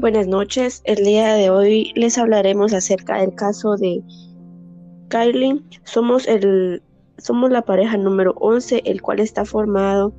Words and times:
Buenas 0.00 0.26
noches. 0.26 0.80
El 0.86 1.04
día 1.04 1.34
de 1.34 1.50
hoy 1.50 1.92
les 1.94 2.16
hablaremos 2.16 2.72
acerca 2.72 3.18
del 3.20 3.34
caso 3.34 3.76
de 3.76 4.02
Kylie. 5.10 5.62
Somos 5.84 6.26
el 6.26 6.82
somos 7.18 7.50
la 7.50 7.60
pareja 7.60 7.98
número 7.98 8.32
11, 8.40 8.80
el 8.86 9.02
cual 9.02 9.20
está 9.20 9.44
formado 9.44 10.14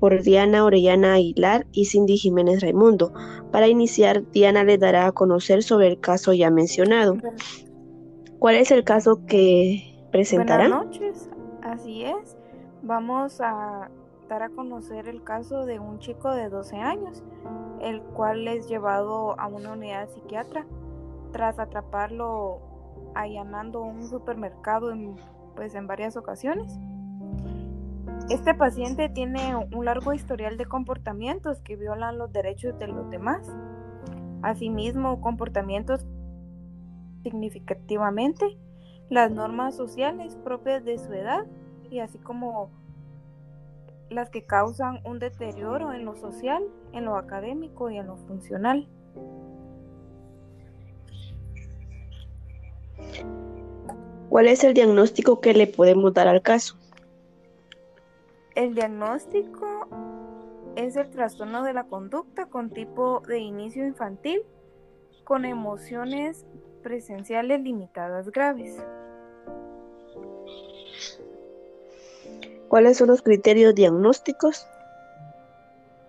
por 0.00 0.20
Diana 0.20 0.64
Orellana 0.64 1.14
Aguilar 1.14 1.64
y 1.70 1.84
Cindy 1.84 2.16
Jiménez 2.16 2.60
Raimundo. 2.60 3.12
Para 3.52 3.68
iniciar, 3.68 4.28
Diana 4.32 4.64
les 4.64 4.80
dará 4.80 5.06
a 5.06 5.12
conocer 5.12 5.62
sobre 5.62 5.86
el 5.86 6.00
caso 6.00 6.32
ya 6.32 6.50
mencionado. 6.50 7.18
¿Cuál 8.40 8.56
es 8.56 8.72
el 8.72 8.82
caso 8.82 9.24
que 9.26 10.08
presentará? 10.10 10.66
Buenas 10.68 10.86
noches, 10.86 11.30
así 11.62 12.02
es. 12.02 12.36
Vamos 12.82 13.40
a 13.40 13.90
dar 14.28 14.42
a 14.42 14.48
conocer 14.48 15.06
el 15.06 15.22
caso 15.22 15.66
de 15.66 15.78
un 15.78 16.00
chico 16.00 16.32
de 16.32 16.48
12 16.48 16.76
años, 16.78 17.22
el 17.80 18.02
cual 18.02 18.46
es 18.48 18.68
llevado 18.68 19.38
a 19.38 19.46
una 19.46 19.72
unidad 19.72 20.08
psiquiatra 20.10 20.66
tras 21.32 21.58
atraparlo 21.58 22.60
allanando 23.14 23.82
un 23.82 24.08
supermercado 24.08 24.92
en, 24.92 25.16
pues, 25.54 25.74
en 25.74 25.86
varias 25.86 26.16
ocasiones. 26.16 26.78
Este 28.30 28.54
paciente 28.54 29.08
tiene 29.08 29.56
un 29.56 29.84
largo 29.84 30.12
historial 30.12 30.58
de 30.58 30.66
comportamientos 30.66 31.62
que 31.62 31.76
violan 31.76 32.18
los 32.18 32.32
derechos 32.32 32.78
de 32.78 32.88
los 32.88 33.08
demás. 33.10 33.48
Asimismo, 34.42 35.20
comportamientos 35.20 36.06
significativamente 37.22 38.58
las 39.08 39.30
normas 39.30 39.74
sociales 39.74 40.36
propias 40.44 40.84
de 40.84 40.98
su 40.98 41.12
edad 41.12 41.46
y 41.90 42.00
así 42.00 42.18
como 42.18 42.70
las 44.10 44.30
que 44.30 44.44
causan 44.44 45.00
un 45.04 45.18
deterioro 45.18 45.92
en 45.92 46.04
lo 46.04 46.16
social, 46.16 46.62
en 46.92 47.04
lo 47.04 47.16
académico 47.16 47.90
y 47.90 47.98
en 47.98 48.06
lo 48.06 48.16
funcional. 48.16 48.88
¿Cuál 54.28 54.48
es 54.48 54.62
el 54.64 54.74
diagnóstico 54.74 55.40
que 55.40 55.54
le 55.54 55.66
podemos 55.66 56.12
dar 56.12 56.28
al 56.28 56.42
caso? 56.42 56.76
El 58.54 58.74
diagnóstico 58.74 59.88
es 60.76 60.96
el 60.96 61.10
trastorno 61.10 61.62
de 61.62 61.72
la 61.72 61.84
conducta 61.84 62.46
con 62.46 62.70
tipo 62.70 63.20
de 63.26 63.38
inicio 63.38 63.86
infantil, 63.86 64.42
con 65.24 65.44
emociones 65.44 66.46
presenciales 66.82 67.60
limitadas 67.60 68.30
graves. 68.30 68.76
¿Cuáles 72.68 72.98
son 72.98 73.08
los 73.08 73.22
criterios 73.22 73.74
diagnósticos? 73.74 74.68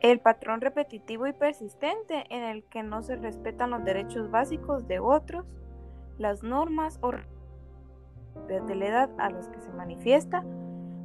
El 0.01 0.19
patrón 0.19 0.59
repetitivo 0.59 1.25
y 1.25 1.31
persistente 1.31 2.25
en 2.29 2.43
el 2.43 2.65
que 2.65 2.83
no 2.83 3.01
se 3.01 3.15
respetan 3.15 3.69
los 3.69 3.85
derechos 3.85 4.29
básicos 4.29 4.85
de 4.85 4.99
otros, 4.99 5.45
las 6.17 6.43
normas 6.43 6.99
o 7.01 7.11
de 8.47 8.75
la 8.75 8.85
edad 8.85 9.09
a 9.19 9.29
los 9.29 9.47
que 9.47 9.61
se 9.61 9.71
manifiesta, 9.71 10.43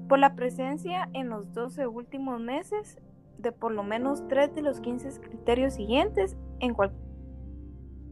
por 0.09 0.19
la 0.19 0.35
presencia 0.35 1.09
en 1.13 1.29
los 1.29 1.53
12 1.53 1.87
últimos 1.87 2.41
meses 2.41 2.99
de 3.39 3.53
por 3.53 3.71
lo 3.71 3.85
menos 3.85 4.27
3 4.27 4.55
de 4.57 4.63
los 4.63 4.81
15 4.81 5.21
criterios 5.21 5.75
siguientes 5.75 6.37
en 6.59 6.75
cualquier 6.75 7.01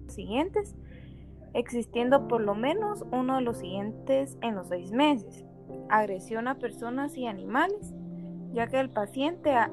siguientes, 0.07 0.77
existiendo 1.55 2.29
por 2.29 2.41
lo 2.41 2.55
menos 2.55 3.05
uno 3.11 3.37
de 3.37 3.43
los 3.43 3.59
siguientes 3.59 4.39
en 4.43 4.55
los 4.55 4.69
6 4.69 4.93
meses 4.93 5.45
agresión 5.89 6.49
a 6.49 6.57
personas 6.57 7.17
y 7.17 7.27
animales, 7.27 7.95
ya 8.53 8.67
que 8.67 8.81
el 8.81 8.91
paciente 8.91 9.55
a, 9.55 9.71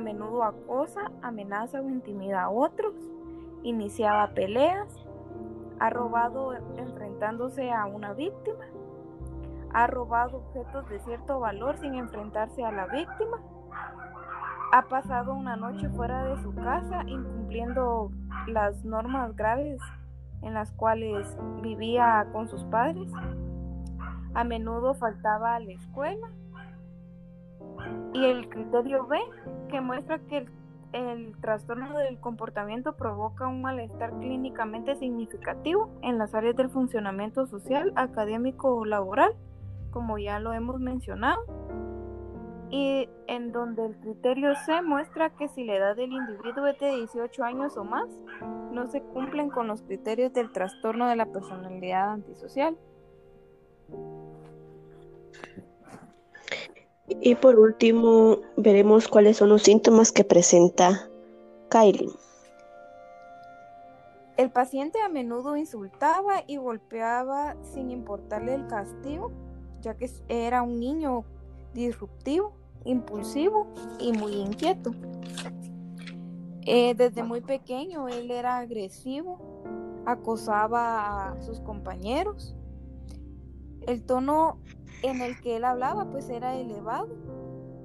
menudo 0.00 0.42
acosa, 0.44 1.10
amenaza 1.20 1.80
o 1.80 1.88
intimida 1.88 2.44
a 2.44 2.50
otros, 2.50 2.94
iniciaba 3.62 4.28
peleas, 4.28 4.88
ha 5.78 5.90
robado 5.90 6.54
enfrentándose 6.76 7.70
a 7.70 7.84
una 7.86 8.14
víctima, 8.14 8.64
ha 9.74 9.86
robado 9.86 10.38
objetos 10.38 10.88
de 10.88 10.98
cierto 11.00 11.40
valor 11.40 11.76
sin 11.78 11.94
enfrentarse 11.94 12.64
a 12.64 12.72
la 12.72 12.86
víctima, 12.86 13.38
ha 14.72 14.82
pasado 14.88 15.34
una 15.34 15.56
noche 15.56 15.88
fuera 15.90 16.24
de 16.24 16.42
su 16.42 16.54
casa 16.54 17.02
incumpliendo 17.06 18.10
las 18.46 18.84
normas 18.84 19.36
graves 19.36 19.80
en 20.40 20.54
las 20.54 20.72
cuales 20.72 21.36
vivía 21.60 22.26
con 22.32 22.48
sus 22.48 22.64
padres, 22.64 23.10
a 24.34 24.44
menudo 24.44 24.94
faltaba 24.94 25.54
a 25.54 25.60
la 25.60 25.72
escuela. 25.72 26.28
Y 28.12 28.24
el 28.24 28.48
criterio 28.48 29.06
B, 29.06 29.18
que 29.68 29.80
muestra 29.80 30.18
que 30.18 30.46
el, 30.92 31.34
trastorno 31.40 31.98
del 31.98 32.20
comportamiento 32.20 32.94
provoca 32.94 33.46
un 33.46 33.62
malestar 33.62 34.12
clínicamente 34.18 34.94
significativo 34.96 35.90
en 36.02 36.18
las 36.18 36.34
áreas 36.34 36.54
del 36.56 36.68
funcionamiento 36.68 37.46
social, 37.46 37.92
académico 37.96 38.74
o 38.74 38.84
laboral, 38.84 39.32
como 39.90 40.18
ya 40.18 40.38
lo 40.38 40.52
hemos 40.52 40.80
mencionado. 40.80 41.40
Y 42.70 43.08
en 43.26 43.52
donde 43.52 43.84
el 43.84 43.96
criterio 43.96 44.54
C 44.66 44.80
muestra 44.82 45.30
que 45.30 45.48
si 45.48 45.64
la 45.64 45.74
edad 45.74 45.96
del 45.96 46.12
individuo 46.12 46.66
es 46.66 46.78
de 46.78 46.96
18 46.96 47.44
años 47.44 47.76
o 47.76 47.84
más, 47.84 48.08
no 48.70 48.86
se 48.86 49.02
cumplen 49.02 49.50
con 49.50 49.66
los 49.66 49.82
criterios 49.82 50.32
del 50.32 50.52
trastorno 50.52 51.06
de 51.06 51.16
la 51.16 51.26
personalidad 51.26 52.10
antisocial. 52.10 52.76
Y 57.20 57.34
por 57.36 57.58
último, 57.58 58.38
veremos 58.56 59.06
cuáles 59.06 59.36
son 59.36 59.50
los 59.50 59.62
síntomas 59.62 60.12
que 60.12 60.24
presenta 60.24 61.08
Kylie. 61.68 62.10
El 64.36 64.50
paciente 64.50 65.00
a 65.00 65.08
menudo 65.08 65.56
insultaba 65.56 66.42
y 66.46 66.56
golpeaba 66.56 67.54
sin 67.62 67.90
importarle 67.90 68.54
el 68.54 68.66
castigo, 68.66 69.30
ya 69.82 69.96
que 69.96 70.10
era 70.28 70.62
un 70.62 70.80
niño 70.80 71.24
disruptivo, 71.74 72.52
impulsivo 72.84 73.68
y 73.98 74.12
muy 74.12 74.34
inquieto. 74.34 74.92
Eh, 76.64 76.94
desde 76.94 77.22
muy 77.22 77.40
pequeño 77.40 78.08
él 78.08 78.30
era 78.30 78.58
agresivo, 78.58 79.38
acosaba 80.06 81.32
a 81.32 81.42
sus 81.42 81.60
compañeros. 81.60 82.54
El 83.86 84.04
tono 84.04 84.58
en 85.02 85.20
el 85.20 85.40
que 85.40 85.56
él 85.56 85.64
hablaba 85.64 86.04
pues 86.10 86.28
era 86.28 86.54
elevado, 86.54 87.08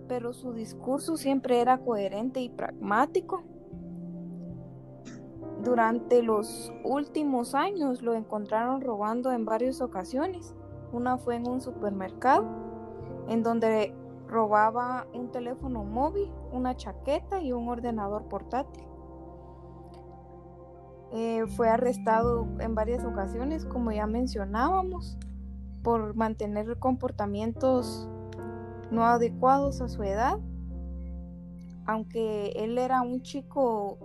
pero 0.08 0.34
su 0.34 0.54
discurso 0.54 1.18
siempre 1.18 1.60
era 1.60 1.80
coherente 1.80 2.40
y 2.42 2.50
pragmático. 2.50 3.44
Durante 5.64 6.22
los 6.22 6.72
últimos 6.84 7.56
años 7.56 8.04
lo 8.04 8.14
encontraron 8.14 8.82
robando 8.82 9.32
en 9.32 9.46
varias 9.46 9.82
ocasiones. 9.82 10.56
Una 10.92 11.18
fue 11.18 11.36
en 11.36 11.48
un 11.48 11.62
supermercado, 11.62 12.46
en 13.28 13.42
donde 13.42 13.94
robaba 14.28 15.08
un 15.14 15.32
teléfono 15.32 15.84
móvil, 15.84 16.32
una 16.52 16.76
chaqueta 16.76 17.42
y 17.42 17.54
un 17.54 17.68
ordenador 17.68 18.28
portátil. 18.30 18.84
Eh, 21.12 21.46
fue 21.56 21.70
arrestado 21.70 22.48
en 22.60 22.76
varias 22.76 23.04
ocasiones, 23.04 23.66
como 23.66 23.92
ya 23.92 24.06
mencionábamos, 24.06 25.18
por 25.88 26.16
mantener 26.16 26.78
comportamientos 26.80 28.10
no 28.92 29.06
adecuados 29.06 29.80
a 29.80 29.88
su 29.88 30.04
edad. 30.04 30.38
Aunque 31.86 32.52
él 32.58 32.78
era 32.78 33.02
un 33.02 33.22
chico 33.22 33.98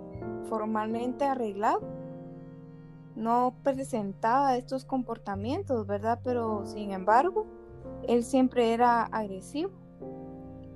formalmente 0.49 1.25
arreglado, 1.25 1.81
no 3.17 3.57
presentaba 3.65 4.57
estos 4.57 4.85
comportamientos, 4.85 5.85
¿verdad? 5.89 6.21
Pero 6.23 6.65
sin 6.67 6.93
embargo, 6.93 7.47
él 8.07 8.23
siempre 8.23 8.73
era 8.75 9.03
agresivo 9.03 9.73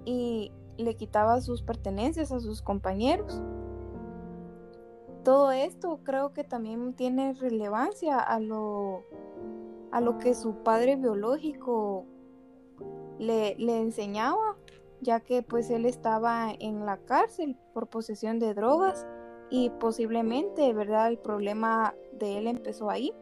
y 0.04 0.50
le 0.76 0.96
quitaba 0.96 1.40
sus 1.40 1.62
pertenencias 1.62 2.32
a 2.32 2.40
sus 2.40 2.62
compañeros. 2.62 3.40
Todo 5.22 5.52
esto 5.52 6.00
creo 6.02 6.32
que 6.32 6.42
también 6.42 6.94
tiene 6.94 7.32
relevancia 7.34 8.18
a 8.18 8.40
lo 8.40 9.04
a 9.92 10.00
lo 10.00 10.18
que 10.18 10.34
su 10.34 10.62
padre 10.62 10.96
biológico 10.96 12.06
le, 13.18 13.54
le 13.56 13.80
enseñaba, 13.80 14.56
ya 15.00 15.20
que 15.20 15.42
pues 15.42 15.70
él 15.70 15.86
estaba 15.86 16.52
en 16.58 16.84
la 16.86 16.98
cárcel 16.98 17.56
por 17.72 17.88
posesión 17.88 18.38
de 18.38 18.54
drogas 18.54 19.06
y 19.50 19.70
posiblemente, 19.70 20.72
¿verdad? 20.72 21.08
El 21.08 21.18
problema 21.18 21.94
de 22.12 22.38
él 22.38 22.46
empezó 22.46 22.90
ahí. 22.90 23.12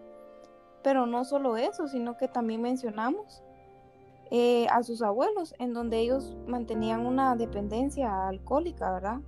Pero 0.83 1.07
no 1.07 1.25
solo 1.25 1.57
eso, 1.57 1.89
sino 1.89 2.17
que 2.17 2.29
también 2.29 2.61
mencionamos 2.61 3.43
eh, 4.31 4.67
a 4.71 4.83
sus 4.83 5.03
abuelos, 5.03 5.55
en 5.59 5.73
donde 5.73 5.99
ellos 5.99 6.37
mantenían 6.47 7.07
una 7.07 7.37
dependencia 7.37 8.29
alcohólica, 8.29 8.93
¿verdad? 8.93 9.21